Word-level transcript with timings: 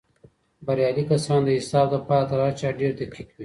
بريالي 0.65 1.03
کسان 1.11 1.39
د 1.45 1.49
حساب 1.59 1.85
دپاره 1.95 2.27
تر 2.29 2.39
هر 2.45 2.53
چا 2.59 2.67
ډېر 2.79 2.91
دقیق 3.01 3.27
وي. 3.29 3.37